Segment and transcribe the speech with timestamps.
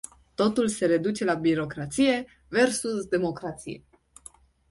[0.35, 3.83] Totul se reduce la birocrație versus democrație.